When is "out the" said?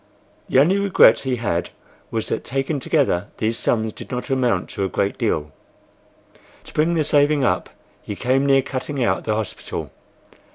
9.03-9.35